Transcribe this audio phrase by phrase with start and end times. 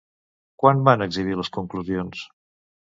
[0.63, 2.29] Quan van exhibir les conclusions?